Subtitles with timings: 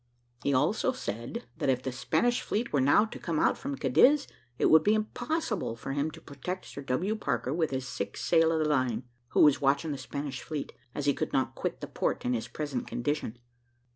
[0.41, 4.27] He also said, that if the Spanish fleet were now to come out from Cadiz,
[4.57, 7.15] it would be impossible for him to protect Sir W.
[7.15, 9.03] Parker with his six sail of the line,
[9.33, 12.47] who was watching the Spanish fleet, as he could not quit the port in his
[12.47, 13.37] present condition.